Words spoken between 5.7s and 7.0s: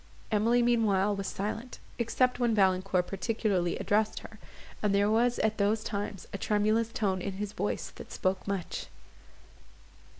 times a tremulous